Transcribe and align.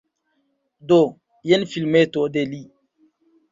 Do, 0.91 0.97
jen 1.51 1.67
filmeto 1.75 2.25
de 2.39 2.47
li! 2.57 2.61